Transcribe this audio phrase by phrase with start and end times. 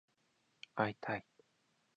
[0.73, 1.27] 会いたい